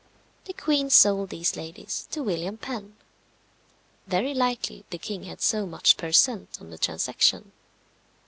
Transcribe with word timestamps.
The 0.45 0.53
queen 0.53 0.89
sold 0.89 1.29
these 1.29 1.55
ladies 1.55 2.07
to 2.09 2.23
William 2.23 2.57
Penn. 2.57 2.95
Very 4.07 4.33
likely 4.33 4.83
the 4.89 4.97
king 4.97 5.25
had 5.25 5.41
so 5.43 5.67
much 5.67 5.95
per 5.95 6.11
cent. 6.11 6.57
on 6.59 6.71
the 6.71 6.79
transaction. 6.79 7.51